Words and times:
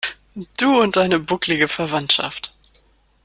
Du 0.57 0.81
und 0.81 0.95
deine 0.95 1.19
bucklige 1.19 1.67
Verwandschaft. 1.67 2.55